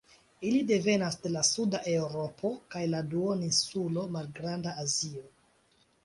[0.51, 5.23] Ili devenas de la suda Eŭropo kaj la duoninsulo Malgranda Azio.